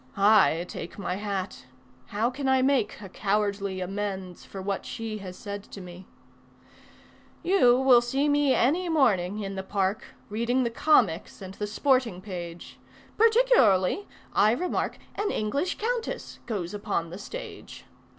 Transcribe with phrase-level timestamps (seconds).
[0.17, 1.65] I take my hat:
[2.07, 6.07] how can I make a cowardly amends For what she has said to me?
[7.43, 12.19] You will see me any morning in the park Reading the comics and the sporting
[12.19, 12.79] page.
[13.15, 17.85] Particularly I remark An English countess goes upon the stage.